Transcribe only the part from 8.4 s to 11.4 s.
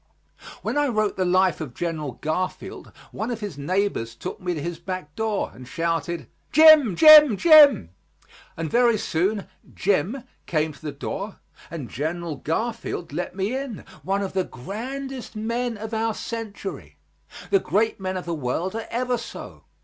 and very soon "Jim" came to the door